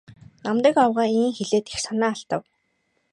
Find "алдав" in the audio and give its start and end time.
2.15-2.41